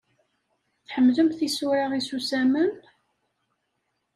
[0.87, 2.71] Tḥemmlemt isura isusamen?